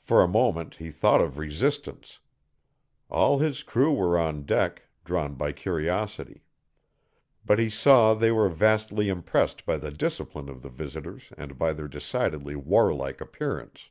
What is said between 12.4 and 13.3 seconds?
warlike